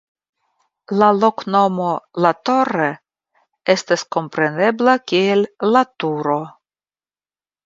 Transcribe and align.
La 1.01 1.09
loknomo 1.17 1.89
"La 2.25 2.31
Torre" 2.49 2.87
estas 3.75 4.07
komprenebla 4.17 4.97
kiel 5.13 5.45
"La 5.75 5.85
Turo". 6.05 6.41